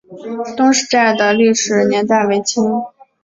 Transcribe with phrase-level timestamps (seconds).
[0.57, 2.63] 东石寨的历史年代为清。